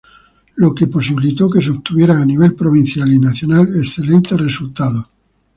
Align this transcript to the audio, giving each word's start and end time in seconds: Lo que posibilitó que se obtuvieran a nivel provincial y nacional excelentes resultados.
Lo 0.55 0.73
que 0.73 0.87
posibilitó 0.87 1.47
que 1.47 1.61
se 1.61 1.69
obtuvieran 1.69 2.17
a 2.19 2.25
nivel 2.25 2.55
provincial 2.55 3.13
y 3.13 3.19
nacional 3.19 3.67
excelentes 3.77 4.35
resultados. 4.41 5.05